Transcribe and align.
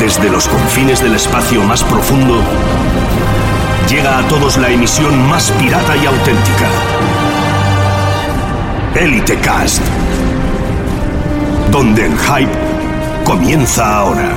Desde 0.00 0.30
los 0.30 0.48
confines 0.48 1.02
del 1.02 1.14
espacio 1.14 1.62
más 1.62 1.84
profundo, 1.84 2.42
llega 3.90 4.18
a 4.18 4.28
todos 4.28 4.56
la 4.56 4.70
emisión 4.70 5.18
más 5.28 5.50
pirata 5.52 5.96
y 5.96 6.06
auténtica. 6.06 6.68
Elite 8.94 9.36
Cast. 9.38 9.82
Donde 11.72 12.06
el 12.06 12.16
hype 12.16 12.52
comienza 13.24 13.98
ahora. 13.98 14.30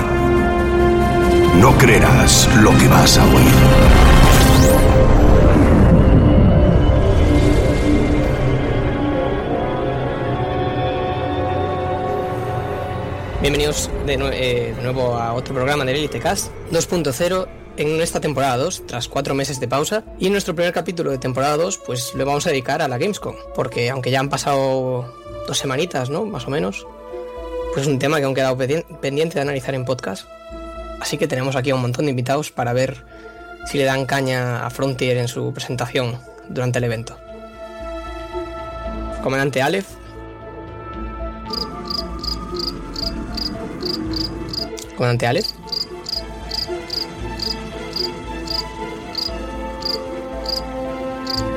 No 1.59 1.77
creerás 1.77 2.49
lo 2.63 2.75
que 2.79 2.87
vas 2.87 3.17
a 3.19 3.25
oír. 3.25 3.53
Bienvenidos 13.41 13.91
de, 14.07 14.13
eh, 14.33 14.75
nuevo 14.81 15.15
a 15.15 15.33
otro 15.33 15.53
programa 15.53 15.85
de 15.85 15.91
Elite 15.91 16.19
Cast 16.19 16.51
2.0 16.71 17.62
en 17.77 18.01
esta 18.01 18.19
temporada 18.19 18.57
2, 18.57 18.87
tras 18.87 19.07
cuatro 19.07 19.35
meses 19.35 19.59
de 19.59 19.67
pausa. 19.67 20.03
Y 20.19 20.29
nuestro 20.29 20.55
primer 20.55 20.73
capítulo 20.73 21.11
de 21.11 21.17
temporada 21.17 21.57
2, 21.57 21.79
pues 21.85 22.13
lo 22.15 22.25
vamos 22.25 22.45
a 22.45 22.49
dedicar 22.49 22.81
a 22.81 22.87
la 22.87 22.97
Gamescom. 22.97 23.35
Porque 23.55 23.89
aunque 23.89 24.11
ya 24.11 24.19
han 24.19 24.29
pasado 24.29 25.13
dos 25.47 25.57
semanitas, 25.57 26.09
¿no? 26.09 26.25
Más 26.25 26.47
o 26.47 26.49
menos. 26.49 26.85
Pues 27.73 27.87
es 27.87 27.91
un 27.91 27.99
tema 27.99 28.17
que 28.19 28.25
aún 28.25 28.35
quedado 28.35 28.57
pendiente 28.57 29.35
de 29.35 29.41
analizar 29.41 29.73
en 29.73 29.85
podcast. 29.85 30.27
Así 30.99 31.17
que 31.17 31.27
tenemos 31.27 31.55
aquí 31.55 31.71
a 31.71 31.75
un 31.75 31.81
montón 31.81 32.05
de 32.05 32.11
invitados 32.11 32.51
para 32.51 32.71
ver 32.73 33.03
si 33.65 33.77
le 33.77 33.83
dan 33.85 34.05
caña 34.05 34.65
a 34.65 34.69
Frontier 34.69 35.17
en 35.17 35.27
su 35.27 35.51
presentación 35.53 36.19
durante 36.49 36.77
el 36.77 36.85
evento. 36.85 37.17
Comandante 39.23 39.61
Aleph. 39.61 39.87
Comandante 44.95 45.27
Aleph. 45.27 45.62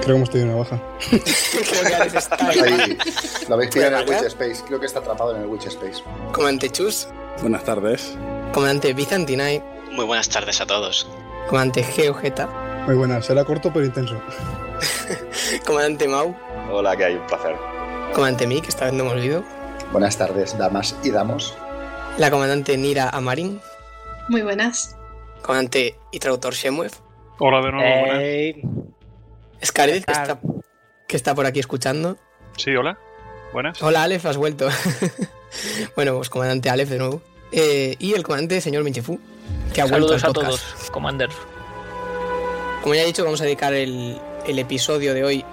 Creo 0.06 0.14
que 0.14 0.18
hemos 0.18 0.30
tenido 0.30 0.50
una 0.50 0.58
baja. 0.58 0.80
Creo 1.10 2.12
que 2.12 2.18
está 2.18 2.36
ahí. 2.48 2.96
Lo 3.48 3.54
habéis 3.56 3.70
pillado 3.72 3.94
en 3.94 3.98
el 3.98 4.06
¿Puede 4.06 4.20
Witch 4.20 4.28
Space. 4.28 4.62
Creo 4.64 4.78
que 4.78 4.86
está 4.86 5.00
atrapado 5.00 5.34
en 5.34 5.42
el 5.42 5.48
Witch 5.48 5.66
Space. 5.66 6.00
Comandante 6.30 6.70
Chus. 6.70 7.08
Buenas 7.40 7.64
tardes. 7.64 8.16
Comandante 8.52 8.92
Bizantinai. 8.94 9.60
Muy 9.90 10.04
buenas 10.04 10.28
tardes 10.28 10.60
a 10.60 10.66
todos. 10.66 11.08
Comandante 11.48 11.82
Geogeta. 11.82 12.46
Muy 12.86 12.94
buenas. 12.94 13.26
Será 13.26 13.44
corto 13.44 13.72
pero 13.72 13.84
intenso. 13.84 14.14
Comandante 15.66 16.06
Mau. 16.06 16.36
Hola, 16.70 16.96
que 16.96 17.04
hay 17.06 17.14
un 17.16 17.26
placer. 17.26 17.56
Comandante 18.14 18.46
Mick, 18.46 18.68
esta 18.68 18.84
vez 18.84 18.94
no 18.94 19.06
me 19.06 19.10
olvido. 19.10 19.42
Buenas 19.90 20.16
tardes, 20.16 20.56
damas 20.56 20.94
y 21.02 21.10
damos. 21.10 21.52
La 22.16 22.30
comandante 22.30 22.76
Nira 22.76 23.08
Amarin. 23.08 23.60
Muy 24.28 24.42
buenas. 24.42 24.96
Comandante 25.42 25.98
y 26.12 26.20
traductor 26.20 26.54
Shemuev. 26.54 26.92
Hola 27.40 27.60
de 27.60 27.72
nuevo. 27.72 28.06
buenas. 28.06 28.85
Scarlett, 29.64 30.04
que 30.04 30.12
está, 30.12 30.38
que 31.06 31.16
está 31.16 31.34
por 31.34 31.46
aquí 31.46 31.60
escuchando. 31.60 32.16
Sí, 32.56 32.74
hola. 32.74 32.98
Buenas. 33.52 33.82
Hola, 33.82 34.02
Aleph, 34.02 34.26
has 34.26 34.36
vuelto. 34.36 34.68
bueno, 35.96 36.16
pues 36.16 36.28
comandante 36.28 36.68
Aleph 36.70 36.88
de 36.90 36.98
nuevo. 36.98 37.22
Eh, 37.52 37.96
y 37.98 38.14
el 38.14 38.22
comandante 38.22 38.60
señor 38.60 38.82
Minchifu, 38.82 39.18
que 39.72 39.80
ha 39.80 39.86
vuelto 39.86 40.14
al 40.14 40.20
Saludos 40.20 40.24
a 40.24 40.26
podcast. 40.48 40.74
todos, 40.76 40.90
Commander. 40.90 41.30
Como 42.82 42.94
ya 42.94 43.02
he 43.02 43.06
dicho, 43.06 43.24
vamos 43.24 43.40
a 43.40 43.44
dedicar 43.44 43.72
el, 43.74 44.20
el 44.46 44.58
episodio 44.58 45.14
de 45.14 45.24
hoy 45.24 45.44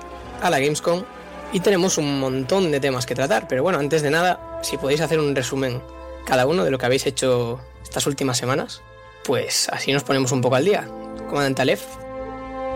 a 0.41 0.49
la 0.49 0.59
Gamescom 0.59 1.03
y 1.51 1.59
tenemos 1.59 1.97
un 1.97 2.19
montón 2.19 2.71
de 2.71 2.79
temas 2.79 3.05
que 3.05 3.15
tratar. 3.15 3.47
Pero 3.47 3.63
bueno, 3.63 3.79
antes 3.79 4.01
de 4.01 4.11
nada, 4.11 4.59
si 4.63 4.77
podéis 4.77 5.01
hacer 5.01 5.19
un 5.19 5.35
resumen 5.35 5.81
cada 6.25 6.45
uno 6.45 6.63
de 6.63 6.71
lo 6.71 6.77
que 6.77 6.85
habéis 6.85 7.05
hecho 7.05 7.59
estas 7.83 8.05
últimas 8.07 8.37
semanas, 8.37 8.81
pues 9.23 9.69
así 9.69 9.91
nos 9.93 10.03
ponemos 10.03 10.31
un 10.31 10.41
poco 10.41 10.55
al 10.55 10.65
día. 10.65 10.87
Comandante 11.29 11.61
Aleph, 11.61 11.83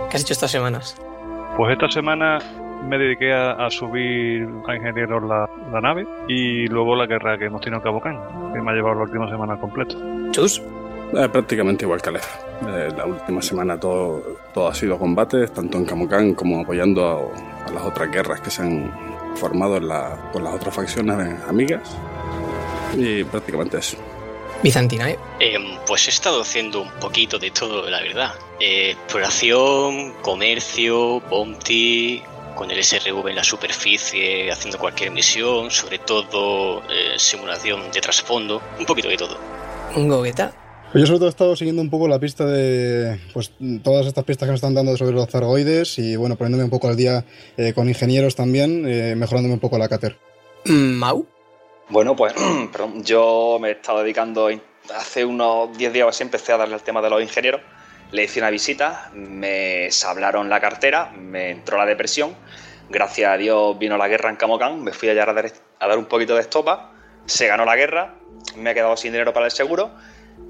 ¿qué 0.10 0.18
has 0.18 0.22
hecho 0.24 0.34
estas 0.34 0.52
semanas? 0.52 0.96
Pues 1.58 1.74
esta 1.74 1.90
semana 1.90 2.38
me 2.88 2.98
dediqué 2.98 3.34
a, 3.34 3.54
a 3.54 3.70
subir 3.70 4.48
a 4.68 4.76
ingenieros 4.76 5.24
la, 5.24 5.50
la 5.72 5.82
nave 5.82 6.06
y 6.28 6.68
luego 6.68 6.96
la 6.96 7.08
guerra 7.08 7.38
que 7.38 7.46
hemos 7.46 7.62
tenido 7.62 7.78
en 7.80 7.84
Cabo 7.84 8.00
Can, 8.00 8.18
que 8.54 8.62
me 8.62 8.72
ha 8.72 8.74
llevado 8.76 8.96
la 8.96 9.02
última 9.04 9.28
semana 9.30 9.58
completa. 9.60 9.96
Chus, 10.32 10.62
Eh, 11.14 11.30
prácticamente 11.30 11.86
igual 11.86 12.02
que 12.02 12.10
Aleph. 12.10 12.28
Eh, 12.68 12.90
la 12.98 13.06
última 13.06 13.42
semana 13.42 13.80
todo, 13.80 14.22
todo 14.54 14.68
ha 14.68 14.74
sido 14.74 14.98
combates, 15.00 15.52
tanto 15.54 15.78
en 15.78 15.86
Camocán 15.86 16.34
como 16.36 16.60
apoyando 16.62 17.02
a, 17.06 17.68
a 17.70 17.72
las 17.72 17.84
otras 17.86 18.12
guerras 18.12 18.42
que 18.42 18.50
se 18.52 18.62
han 18.62 18.92
formado 19.36 19.78
en 19.78 19.88
la- 19.88 20.18
con 20.34 20.44
las 20.44 20.54
otras 20.54 20.76
facciones 20.76 21.16
amigas. 21.48 21.98
Y 22.98 23.24
prácticamente 23.24 23.78
eso. 23.78 23.98
Bizantinae, 24.64 25.18
Em, 25.40 25.78
pues 25.86 26.08
he 26.08 26.10
estado 26.10 26.42
haciendo 26.42 26.82
un 26.82 26.92
poquito 27.00 27.38
de 27.38 27.52
todo, 27.52 27.90
la 27.90 28.02
verdad. 28.02 28.32
Eh, 28.60 28.92
exploración, 28.92 30.14
comercio, 30.24 31.20
bounty, 31.30 32.22
con 32.56 32.72
el 32.72 32.80
SRV 32.84 33.30
en 33.30 33.36
la 33.36 33.44
superficie, 33.44 34.52
haciendo 34.52 34.80
cualquier 34.80 35.12
misión, 35.12 35.70
sobre 35.70 36.00
todo 36.00 36.82
eh, 36.90 37.14
simulación 37.18 37.92
de 37.94 38.02
trasfondo, 38.02 38.62
un 38.80 38.86
poquito 38.86 39.08
de 39.10 39.18
todo. 39.18 39.38
Gogeta, 39.96 40.54
Pues 40.92 41.02
yo 41.02 41.08
sobre 41.08 41.20
todo 41.20 41.28
he 41.28 41.30
estado 41.30 41.56
siguiendo 41.56 41.82
un 41.82 41.90
poco 41.90 42.08
la 42.08 42.20
pista 42.20 42.46
de 42.46 43.20
pues 43.34 43.52
todas 43.84 44.08
estas 44.08 44.24
pistas 44.24 44.48
que 44.48 44.52
nos 44.52 44.58
están 44.58 44.74
dando 44.74 44.98
sobre 44.98 45.14
los 45.16 45.30
zargoides 45.30 46.00
y 46.00 46.16
bueno, 46.16 46.36
poniéndome 46.36 46.64
un 46.64 46.70
poco 46.72 46.88
al 46.88 46.96
día 46.98 47.24
eh, 47.58 47.74
con 47.74 47.88
ingenieros 47.88 48.36
también, 48.36 48.86
eh, 48.88 49.16
mejorándome 49.16 49.54
un 49.54 49.60
poco 49.60 49.78
la 49.78 49.88
cáter. 49.88 50.18
Mau, 50.66 51.28
Bueno, 51.90 52.16
pues 52.16 52.34
perdón, 52.72 53.04
yo 53.04 53.58
me 53.62 53.70
he 53.70 53.72
estado 53.72 54.02
dedicando 54.04 54.50
hace 54.96 55.26
unos 55.26 55.78
10 55.78 55.94
días 55.94 56.06
o 56.06 56.10
así 56.10 56.24
empecé 56.24 56.54
a 56.54 56.58
darle 56.58 56.76
al 56.76 56.82
tema 56.84 57.02
de 57.02 57.10
los 57.10 57.22
ingenieros. 57.22 57.62
Le 58.12 58.24
hice 58.24 58.40
una 58.40 58.50
visita, 58.50 59.12
me 59.14 59.92
sablaron 59.92 60.50
la 60.50 60.62
cartera, 60.62 61.12
me 61.12 61.52
entró 61.52 61.78
la 61.78 61.86
depresión. 61.86 62.36
Gracias 62.90 63.30
a 63.30 63.38
Dios 63.38 63.78
vino 63.78 63.98
la 63.98 64.08
guerra 64.08 64.30
en 64.30 64.38
Camocán, 64.38 64.82
me 64.82 64.94
fui 64.94 65.10
allá 65.10 65.30
a 65.30 65.34
dar, 65.34 65.52
a 65.80 65.88
dar 65.88 65.98
un 65.98 66.06
poquito 66.06 66.34
de 66.36 66.42
estopa. 66.42 66.94
Se 67.26 67.48
ganó 67.48 67.66
la 67.66 67.76
guerra, 67.76 68.16
me 68.56 68.72
he 68.72 68.74
quedado 68.74 68.96
sin 68.96 69.12
dinero 69.12 69.34
para 69.34 69.48
el 69.48 69.52
seguro. 69.52 69.92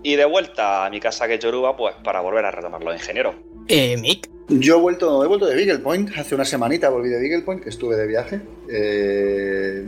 Y 0.03 0.15
de 0.15 0.25
vuelta 0.25 0.85
a 0.85 0.89
mi 0.91 0.99
casa 0.99 1.27
que 1.27 1.35
es 1.35 1.39
Yoruba, 1.39 1.75
pues 1.75 1.95
para 2.03 2.21
volver 2.21 2.45
a 2.45 2.51
retomar 2.51 2.83
los 2.83 2.93
ingenieros. 2.93 3.35
eh, 3.67 3.97
Mick, 3.97 4.29
Yo 4.49 4.77
he 4.77 4.79
vuelto, 4.79 5.23
he 5.23 5.27
vuelto 5.27 5.47
de 5.47 5.55
Beagle 5.55 5.79
Point. 5.79 6.15
Hace 6.15 6.35
una 6.35 6.45
semanita 6.45 6.89
volví 6.89 7.09
de 7.09 7.19
Beagle 7.19 7.41
Point, 7.41 7.63
que 7.63 7.69
estuve 7.69 7.95
de 7.95 8.05
viaje. 8.05 8.39
Eh, 8.71 9.83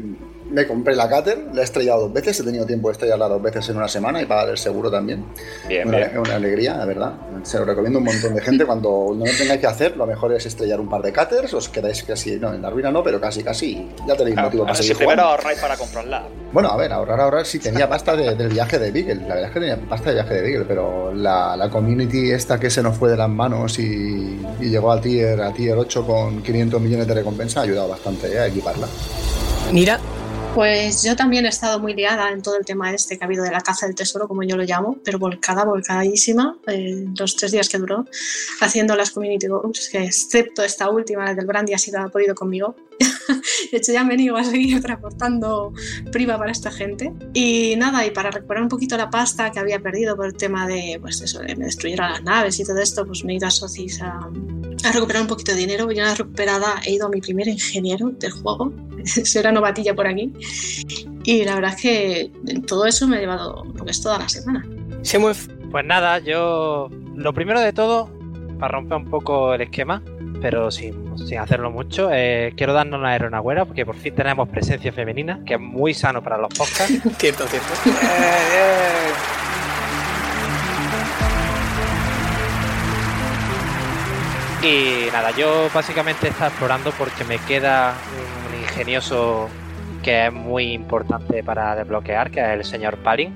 me 0.50 0.66
compré 0.68 0.96
la 0.96 1.08
Cater, 1.10 1.48
la 1.54 1.62
he 1.62 1.64
estrellado 1.64 2.02
dos 2.02 2.14
veces. 2.14 2.40
He 2.40 2.44
tenido 2.44 2.66
tiempo 2.66 2.88
de 2.90 2.94
estrellarla 2.94 3.28
dos 3.28 3.42
veces 3.42 3.68
en 3.70 3.78
una 3.78 3.88
semana 3.88 4.22
y 4.22 4.26
pagar 4.26 4.50
el 4.50 4.58
seguro 4.58 4.90
también. 4.92 5.26
Bien, 5.68 5.88
una, 5.88 5.98
bien. 5.98 6.18
una 6.18 6.36
alegría, 6.36 6.76
la 6.76 6.86
verdad. 6.86 7.14
Se 7.44 7.58
lo 7.60 7.66
recomiendo 7.66 8.00
a 8.00 8.02
un 8.02 8.06
montón 8.06 8.34
de 8.36 8.42
gente. 8.42 8.66
Cuando 8.66 9.14
no 9.16 9.26
lo 9.26 9.32
tengáis 9.38 9.60
que 9.62 9.68
hacer, 9.68 9.96
lo 9.98 10.06
mejor 10.06 10.34
es 10.34 10.46
estrellar 10.46 10.80
un 10.80 10.90
par 10.90 11.02
de 11.02 11.12
Caters. 11.12 11.54
Os 11.54 11.70
quedáis 11.70 12.04
casi, 12.04 12.38
no, 12.38 12.54
en 12.54 12.62
la 12.62 12.70
ruina 12.70 12.92
no, 12.92 13.04
pero 13.04 13.20
casi, 13.22 13.44
casi. 13.44 13.90
Ya 14.08 14.16
tenéis 14.16 14.36
motivo 14.38 14.64
para 14.64 14.74
Ahora, 14.74 14.76
si 14.76 14.84
seguir 14.84 14.98
primero 14.98 15.22
ahorráis 15.24 15.60
para 15.60 15.78
comprarla. 15.78 16.24
Bueno, 16.52 16.70
a 16.70 16.78
ver, 16.78 16.92
ahorrar, 16.92 17.20
ahorrar, 17.20 17.46
sí 17.46 17.60
tenía 17.60 17.88
pasta 17.88 18.16
de- 18.16 18.34
del 18.36 18.50
viaje 18.50 18.80
de 18.80 18.92
Beagle. 18.92 19.16
La 19.28 19.36
verdad 19.36 19.46
es 19.46 19.52
que 19.52 19.60
tenía 19.60 19.78
pasta 19.88 20.10
de 20.10 20.16
viaje 20.16 20.34
de 20.34 20.42
Beagle, 20.42 20.66
pero 20.66 21.14
la, 21.14 21.56
la 21.56 21.70
community 21.70 22.32
esta 22.32 22.60
que 22.60 22.70
se 22.70 22.82
nos 22.82 22.98
fue 22.98 23.10
de 23.12 23.18
las 23.18 23.30
manos 23.30 23.78
y, 23.80 24.40
y 24.60 24.70
llegó 24.70 24.92
a 24.92 25.00
tier, 25.00 25.40
a 25.42 25.54
tier 25.54 25.78
8 25.78 26.06
con 26.08 26.42
500 26.42 26.82
millones 26.82 27.08
de 27.08 27.14
recompensa 27.14 27.60
ha 27.60 27.64
ayudado 27.64 27.90
bastante 27.90 28.34
eh, 28.34 28.40
a 28.40 28.48
equiparla. 28.48 28.88
Nira, 29.72 30.00
Pues 30.60 31.04
yo 31.04 31.16
también 31.16 31.46
he 31.46 31.48
estado 31.48 31.80
muy 31.80 31.94
liada 31.94 32.30
en 32.32 32.42
todo 32.42 32.58
el 32.58 32.66
tema 32.66 32.94
este 32.94 33.18
que 33.18 33.24
ha 33.24 33.28
habido 33.28 33.46
de 33.46 33.50
la 33.50 33.62
caza 33.62 33.86
del 33.86 33.96
tesoro, 33.96 34.28
como 34.28 34.44
yo 34.44 34.58
lo 34.58 34.64
llamo, 34.64 34.98
pero 35.06 35.18
volcada, 35.18 35.64
volcadísima, 35.64 36.58
eh, 36.68 37.06
los 37.18 37.38
tres 37.38 37.54
días 37.54 37.70
que 37.70 37.78
duró, 37.78 38.06
haciendo 38.60 38.94
las 38.98 39.12
community 39.12 39.48
goals, 39.48 39.88
que 39.90 40.04
excepto 40.04 40.62
esta 40.62 40.90
última, 40.90 41.24
la 41.24 41.34
del 41.34 41.46
Brandy, 41.46 41.72
así 41.72 41.92
que 41.92 41.98
ha 41.98 42.10
podido 42.10 42.36
conmigo. 42.36 42.76
de 43.72 43.78
hecho, 43.78 43.92
ya 43.92 44.04
me 44.04 44.16
ido 44.16 44.38
a 44.38 44.44
seguir 44.44 44.82
transportando 44.82 45.74
prima 46.12 46.38
para 46.38 46.52
esta 46.52 46.72
gente. 46.72 47.14
Y 47.34 47.76
nada, 47.78 48.06
y 48.06 48.12
para 48.12 48.32
recuperar 48.32 48.64
un 48.64 48.70
poquito 48.70 48.98
la 48.98 49.10
pasta 49.10 49.52
que 49.52 49.60
había 49.60 49.80
perdido 49.80 50.16
por 50.16 50.28
el 50.28 50.34
tema 50.34 50.68
de, 50.68 50.98
pues 51.02 51.22
eso, 51.22 51.40
de 51.40 51.56
me 51.56 51.66
destruyeron 51.66 52.10
las 52.10 52.24
naves 52.24 52.60
y 52.60 52.64
todo 52.64 52.80
esto, 52.80 53.06
pues 53.06 53.24
me 53.24 53.34
he 53.34 53.36
ido 53.38 53.48
a 53.48 53.52
Socis 53.52 54.02
a, 54.02 54.20
a 54.84 54.92
recuperar 54.92 55.22
un 55.22 55.28
poquito 55.28 55.52
de 55.54 55.58
dinero. 55.58 55.92
Y 55.92 56.00
una 56.00 56.16
recuperada 56.16 56.82
he 56.86 56.94
ido 56.94 57.08
a 57.08 57.10
mi 57.10 57.22
primer 57.22 57.48
ingeniero 57.48 58.10
del 58.10 58.32
juego, 58.32 58.74
será 59.06 59.52
novatilla 59.52 59.94
por 59.94 60.08
aquí. 60.08 60.34
Y 61.24 61.44
la 61.44 61.56
verdad 61.56 61.74
es 61.76 61.82
que 61.82 62.32
todo 62.68 62.86
eso 62.86 63.08
me 63.08 63.18
ha 63.18 63.20
llevado 63.20 63.64
lo 63.66 63.86
que 63.86 63.92
es 63.92 64.02
toda 64.02 64.20
la 64.20 64.30
semana. 64.30 64.66
Pues 65.72 65.86
nada, 65.86 66.20
yo 66.20 66.90
lo 67.16 67.34
primero 67.34 67.60
de 67.60 67.74
todo, 67.74 68.10
para 68.60 68.74
romper 68.74 68.98
un 68.98 69.06
poco 69.06 69.54
el 69.54 69.62
esquema, 69.62 70.02
pero 70.42 70.72
sin, 70.72 71.18
sin 71.18 71.40
hacerlo 71.40 71.72
mucho, 71.72 72.10
eh, 72.12 72.54
quiero 72.56 72.74
darnos 72.74 73.00
una 73.00 73.16
enhorabuena 73.16 73.66
porque 73.66 73.86
por 73.86 73.96
fin 73.96 74.16
tenemos 74.16 74.48
presencia 74.50 74.92
femenina, 74.92 75.42
que 75.46 75.56
es 75.56 75.60
muy 75.60 75.94
sano 75.94 76.24
para 76.24 76.38
los 76.38 76.50
podcasts. 76.50 77.02
Cierto, 77.18 77.46
cierto. 77.48 77.74
Y 84.62 85.10
nada, 85.14 85.32
yo 85.32 85.70
básicamente 85.74 86.28
he 86.28 86.30
estado 86.32 86.50
explorando 86.50 86.92
porque 86.92 87.24
me 87.24 87.38
queda 87.38 87.96
un 88.50 88.62
ingenioso 88.62 89.48
que 90.04 90.28
es 90.28 90.34
muy 90.34 90.74
importante 90.74 91.44
para 91.44 91.76
desbloquear, 91.76 92.30
que 92.30 92.42
es 92.42 92.48
el 92.48 92.66
señor 92.66 92.98
Palin. 92.98 93.34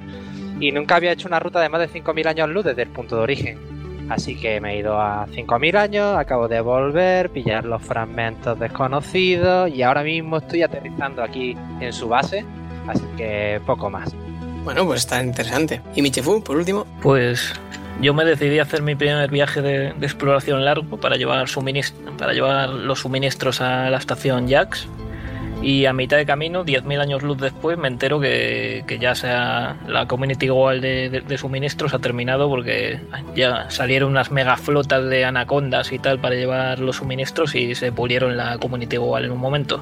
Y 0.60 0.72
nunca 0.72 0.96
había 0.96 1.14
hecho 1.14 1.28
una 1.28 1.40
ruta 1.40 1.62
de 1.62 1.70
más 1.70 1.80
de 1.80 1.90
5.000 1.90 2.28
años 2.28 2.50
luz 2.50 2.66
desde 2.66 2.84
el 2.84 2.90
punto 2.90 3.16
de 3.16 3.22
origen. 3.22 3.73
Así 4.10 4.36
que 4.36 4.60
me 4.60 4.74
he 4.74 4.80
ido 4.80 5.00
a 5.00 5.28
5.000 5.28 5.76
años, 5.78 6.18
acabo 6.18 6.48
de 6.48 6.62
volver, 6.62 7.30
pillar 7.30 7.66
los 7.66 7.82
fragmentos 7.82 8.60
desconocidos 8.60 9.70
y 9.70 9.82
ahora 9.82 10.04
mismo 10.04 10.38
estoy 10.38 10.64
aterrizando 10.64 11.24
aquí 11.24 11.58
en 11.80 11.94
su 11.94 12.10
base. 12.10 12.46
Así 12.88 13.06
que 13.18 13.62
poco 13.66 13.90
más. 13.90 14.14
Bueno, 14.64 14.86
pues 14.86 15.02
está 15.02 15.24
interesante. 15.24 15.82
¿Y 15.96 16.02
Michefu, 16.02 16.44
por 16.44 16.58
último? 16.58 16.86
Pues 17.02 17.54
yo 18.02 18.14
me 18.14 18.26
decidí 18.26 18.60
a 18.60 18.64
hacer 18.64 18.82
mi 18.82 18.96
primer 18.96 19.30
viaje 19.30 19.62
de, 19.62 19.94
de 19.94 20.06
exploración 20.06 20.64
largo 20.66 20.98
para 20.98 21.16
llevar, 21.16 21.46
para 22.18 22.34
llevar 22.34 22.70
los 22.70 23.00
suministros 23.00 23.62
a 23.62 23.90
la 23.90 23.98
estación 23.98 24.50
Jax. 24.50 24.88
Y 25.64 25.86
a 25.86 25.94
mitad 25.94 26.18
de 26.18 26.26
camino, 26.26 26.66
10.000 26.66 27.00
años 27.00 27.24
luz 27.24 27.38
después, 27.38 27.78
me 27.78 27.88
entero 27.88 28.20
que, 28.20 28.84
que 28.86 29.00
ya 29.00 29.16
sea 29.16 29.78
la 29.88 30.06
Community 30.08 30.50
Goal 30.50 30.82
de, 30.82 31.10
de- 31.10 31.22
de 31.22 31.38
suministros 31.38 31.94
ha 31.94 32.00
terminado 32.00 32.50
porque 32.50 33.00
ya 33.34 33.70
salieron 33.70 34.12
unas 34.12 34.30
mega 34.30 34.58
flotas 34.58 35.06
de 35.10 35.24
anacondas 35.24 35.94
y 35.94 36.00
tal 36.00 36.20
para 36.20 36.36
llevar 36.36 36.80
los 36.80 36.98
suministros 36.98 37.56
y 37.56 37.76
se 37.76 37.94
pulieron 37.94 38.36
la 38.36 38.58
Community 38.58 38.98
Goal 38.98 39.24
en 39.24 39.32
un 39.32 39.40
momento. 39.40 39.82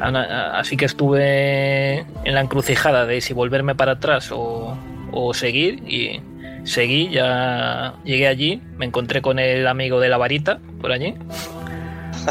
Así 0.00 0.76
que 0.76 0.84
estuve 0.84 2.00
en 2.24 2.34
la 2.34 2.40
encrucijada 2.42 3.06
de 3.06 3.20
si 3.22 3.32
volverme 3.32 3.74
para 3.74 3.92
atrás 3.92 4.30
o, 4.30 4.76
o 5.10 5.32
seguir 5.34 5.82
y 5.88 6.20
seguí, 6.64 7.08
ya 7.08 7.94
llegué 8.04 8.28
allí, 8.28 8.62
me 8.76 8.84
encontré 8.84 9.22
con 9.22 9.38
el 9.38 9.66
amigo 9.66 10.00
de 10.00 10.08
la 10.10 10.18
varita 10.18 10.58
por 10.82 10.92
allí. 10.92 11.14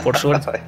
Por 0.04 0.16
suerte, 0.20 0.62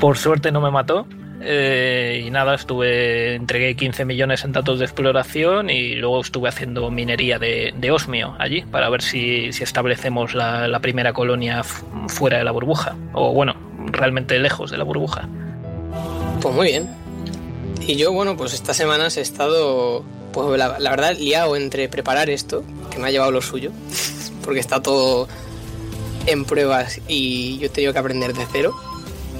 por 0.00 0.16
suerte 0.16 0.52
no 0.52 0.60
me 0.60 0.70
mató. 0.70 1.06
Eh, 1.40 2.22
y 2.26 2.30
nada, 2.30 2.54
estuve, 2.54 3.34
entregué 3.34 3.74
15 3.74 4.04
millones 4.04 4.44
en 4.44 4.52
datos 4.52 4.78
de 4.78 4.84
exploración 4.84 5.70
y 5.70 5.94
luego 5.94 6.20
estuve 6.20 6.48
haciendo 6.48 6.90
minería 6.90 7.38
de, 7.38 7.72
de 7.76 7.90
osmio 7.90 8.36
allí 8.38 8.62
para 8.62 8.88
ver 8.90 9.02
si, 9.02 9.52
si 9.52 9.62
establecemos 9.64 10.34
la, 10.34 10.68
la 10.68 10.80
primera 10.80 11.12
colonia 11.12 11.62
fuera 12.08 12.38
de 12.38 12.44
la 12.44 12.52
burbuja. 12.52 12.96
O 13.12 13.32
bueno, 13.32 13.54
realmente 13.86 14.38
lejos 14.38 14.70
de 14.70 14.78
la 14.78 14.84
burbuja. 14.84 15.28
Pues 16.40 16.54
muy 16.54 16.68
bien. 16.68 16.88
Y 17.86 17.96
yo, 17.96 18.12
bueno, 18.12 18.36
pues 18.36 18.52
estas 18.52 18.76
semanas 18.76 19.16
he 19.16 19.20
estado, 19.20 20.04
pues 20.32 20.58
la 20.58 20.90
verdad, 20.90 21.16
liado 21.18 21.56
entre 21.56 21.88
preparar 21.88 22.30
esto, 22.30 22.62
que 22.90 22.98
me 22.98 23.08
ha 23.08 23.10
llevado 23.10 23.32
lo 23.32 23.42
suyo, 23.42 23.72
porque 24.44 24.60
está 24.60 24.80
todo 24.80 25.28
en 26.26 26.44
pruebas 26.44 27.00
y 27.08 27.58
yo 27.58 27.66
he 27.66 27.70
tenido 27.70 27.92
que 27.92 27.98
aprender 27.98 28.32
de 28.34 28.46
cero. 28.52 28.74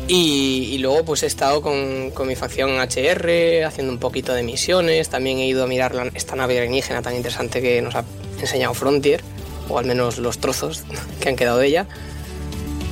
Y, 0.08 0.68
y 0.72 0.78
luego 0.78 1.04
pues 1.04 1.22
he 1.22 1.26
estado 1.26 1.62
con, 1.62 2.10
con 2.10 2.26
mi 2.28 2.34
facción 2.36 2.70
HR, 2.80 3.64
haciendo 3.64 3.92
un 3.92 3.98
poquito 3.98 4.34
de 4.34 4.42
misiones, 4.42 5.08
también 5.08 5.38
he 5.38 5.46
ido 5.46 5.64
a 5.64 5.66
mirar 5.66 5.94
la- 5.94 6.10
esta 6.14 6.34
nave 6.36 6.58
alienígena 6.58 7.02
tan 7.02 7.14
interesante 7.14 7.62
que 7.62 7.80
nos 7.80 7.94
ha 7.94 8.04
enseñado 8.40 8.74
Frontier, 8.74 9.22
o 9.68 9.78
al 9.78 9.84
menos 9.86 10.18
los 10.18 10.38
trozos 10.38 10.82
que 11.20 11.28
han 11.28 11.36
quedado 11.36 11.58
de 11.58 11.68
ella. 11.68 11.86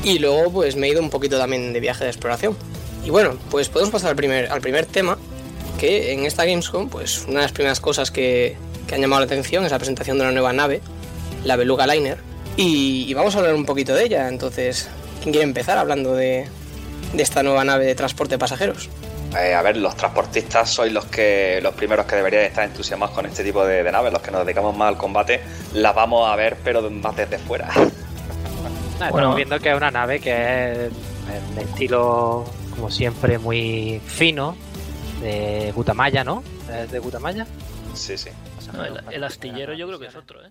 Y 0.05 0.19
luego 0.19 0.51
pues 0.53 0.77
me 0.77 0.87
he 0.87 0.91
ido 0.91 1.03
un 1.03 1.11
poquito 1.11 1.37
también 1.37 1.73
de 1.73 1.81
viaje 1.81 2.05
de 2.05 2.11
exploración. 2.11 2.57
Y 3.05 3.11
bueno, 3.11 3.37
pues 3.51 3.69
podemos 3.69 3.93
pasar 3.93 4.11
al 4.11 4.17
primer, 4.17 4.51
al 4.51 4.61
primer 4.61 4.87
tema, 4.87 5.19
que 5.79 6.12
en 6.12 6.25
esta 6.27 6.45
Gamescom, 6.45 6.89
pues 6.89 7.25
una 7.27 7.41
de 7.41 7.43
las 7.47 7.53
primeras 7.53 7.81
cosas 7.81 8.11
que, 8.11 8.57
que 8.87 8.95
han 8.95 9.01
llamado 9.01 9.21
la 9.21 9.27
atención 9.27 9.65
es 9.65 9.73
la 9.73 9.79
presentación 9.79 10.17
de 10.17 10.23
una 10.23 10.33
nueva 10.33 10.53
nave, 10.53 10.81
la 11.45 11.57
Beluga 11.57 11.87
Liner. 11.87 12.19
Y, 12.57 13.05
y 13.09 13.15
vamos 13.15 13.35
a 13.35 13.39
hablar 13.39 13.55
un 13.55 13.67
poquito 13.67 13.95
de 13.95 14.05
ella. 14.05 14.29
Entonces, 14.29 14.89
¿quién 15.23 15.33
quiere 15.33 15.45
empezar 15.45 15.77
hablando 15.79 16.15
de, 16.15 16.47
de 17.12 17.23
esta 17.23 17.43
nueva 17.43 17.65
nave 17.65 17.87
de 17.87 17.95
transporte 17.95 18.35
de 18.35 18.39
pasajeros? 18.39 18.89
Eh, 19.39 19.55
a 19.55 19.62
ver, 19.62 19.77
los 19.77 19.97
transportistas 19.97 20.71
sois 20.71 20.93
los 20.93 21.07
que 21.07 21.61
los 21.62 21.75
primeros 21.75 22.07
que 22.07 22.17
deberían 22.17 22.43
estar 22.45 22.65
entusiasmados 22.65 23.15
con 23.15 23.27
este 23.27 23.45
tipo 23.45 23.65
de, 23.65 23.83
de 23.83 23.93
naves, 23.93 24.12
los 24.12 24.23
que 24.23 24.31
nos 24.33 24.45
dedicamos 24.45 24.77
más 24.77 24.89
al 24.89 24.97
combate, 24.97 25.41
las 25.75 25.95
vamos 25.95 26.29
a 26.29 26.35
ver, 26.37 26.57
pero 26.65 26.89
más 26.91 27.15
desde 27.17 27.39
fuera. 27.39 27.71
Bueno. 27.75 29.17
Estamos 29.17 29.37
viendo 29.37 29.59
que 29.61 29.71
es 29.71 29.77
una 29.77 29.91
nave 29.91 30.21
que 30.21 30.87
es 30.87 30.91
de 31.55 31.62
estilo, 31.62 32.45
como 32.75 32.91
siempre, 32.91 33.39
muy 33.39 34.01
fino, 34.05 34.57
de 35.21 35.73
Gutamaya, 35.75 36.25
¿no? 36.25 36.43
¿Es 36.71 36.91
de 36.91 36.99
Gutamaya? 36.99 37.47
Sí, 37.95 38.19
sí. 38.19 38.31
No, 38.73 38.85
el, 38.85 39.01
el 39.11 39.25
astillero 39.25 39.75
yo 39.75 39.87
creo 39.87 39.99
que 39.99 40.07
es 40.07 40.17
otro, 40.17 40.45
¿eh? 40.45 40.51